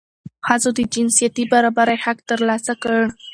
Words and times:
ښځو 0.47 0.69
د 0.77 0.79
جنسیتي 0.93 1.43
برابرۍ 1.53 1.97
حق 2.03 2.19
ترلاسه 2.29 2.73
کړ. 2.81 2.95